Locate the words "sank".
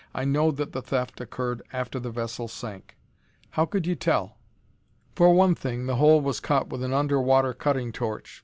2.47-2.97